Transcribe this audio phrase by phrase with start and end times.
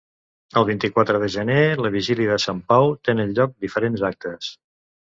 [0.61, 4.55] El vint-i-quatre de gener, la vigília de Sant Pau, tenen lloc diferents actes.